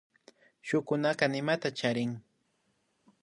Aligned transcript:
Shukunaka 0.67 1.25
nimata 1.31 1.69
charin 1.77 2.11